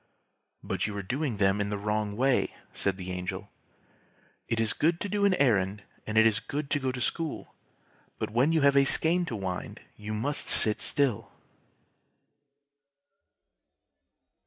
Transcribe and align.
"But 0.63 0.87
you 0.87 0.95
were 0.95 1.03
doing 1.03 1.37
them 1.37 1.61
in 1.61 1.69
the 1.69 1.77
wrong 1.77 2.17
way!" 2.17 2.55
said 2.73 2.97
the 2.97 3.11
Angel. 3.11 3.51
"It 4.47 4.59
is 4.59 4.73
good 4.73 4.99
to 5.01 5.07
do 5.07 5.25
an 5.25 5.35
errand, 5.35 5.83
and 6.07 6.17
it 6.17 6.25
is 6.25 6.39
good 6.39 6.71
to 6.71 6.79
go 6.79 6.91
to 6.91 6.99
school, 6.99 7.53
but 8.17 8.31
when 8.31 8.51
you 8.51 8.61
have 8.61 8.75
a 8.75 8.83
skein 8.85 9.25
to 9.25 9.35
wind 9.35 9.79
you 9.97 10.15
must 10.15 10.49
sit 10.49 10.81
still." 10.81 11.31